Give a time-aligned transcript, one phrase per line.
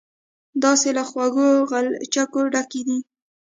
[0.63, 2.97] داسې له خوږو غلچکو ډکې دي.